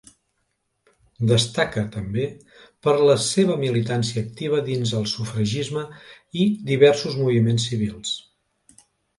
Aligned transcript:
Destaca 1.31 1.83
també 1.95 2.23
per 2.87 2.95
la 3.09 3.17
seva 3.25 3.59
militància 3.65 4.23
activa 4.23 4.63
dins 4.71 4.95
el 5.01 5.07
sufragisme 5.15 5.87
i 6.47 6.51
diversos 6.73 7.23
moviments 7.27 7.69
civils. 7.75 8.19